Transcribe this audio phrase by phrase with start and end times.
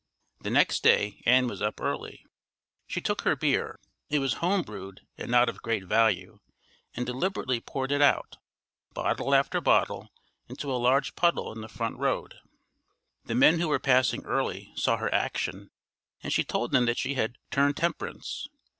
[0.39, 2.25] The next day Ann was up early.
[2.87, 6.39] She took her beer (it was home brewed and not of great value)
[6.95, 8.37] and deliberately poured it out,
[8.95, 10.09] bottle after bottle,
[10.49, 12.39] into a large puddle in the front road.
[13.25, 15.69] The men who were passing early saw her action,
[16.23, 18.47] and she told them that she had "turned temp'rance."